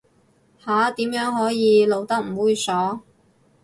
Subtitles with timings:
[0.57, 3.01] 下，點樣可以露得唔猥褻